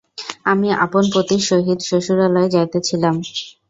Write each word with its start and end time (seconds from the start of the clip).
আমি 0.45 0.67
আপন 0.85 1.03
পতির 1.13 1.41
সহিত 1.49 1.79
শ্বশুরালয়ে 1.89 2.53
যাইতেছিলাম। 2.55 3.15